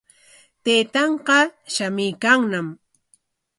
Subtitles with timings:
[0.63, 1.39] Taytanqa
[1.73, 2.67] shamuykanñam.